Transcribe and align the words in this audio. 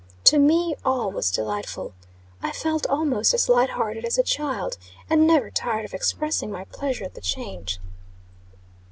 To 0.23 0.39
me, 0.39 0.73
all 0.83 1.11
was 1.11 1.29
delightful. 1.29 1.93
I 2.41 2.51
felt 2.51 2.87
almost 2.87 3.35
as 3.35 3.47
light 3.47 3.69
hearted 3.69 4.03
as 4.03 4.17
a 4.17 4.23
child, 4.23 4.79
and 5.07 5.27
never 5.27 5.51
tired 5.51 5.85
of 5.85 5.93
expressing 5.93 6.49
my 6.49 6.63
pleasure 6.63 7.05
at 7.05 7.13
the 7.13 7.21
change. 7.21 7.79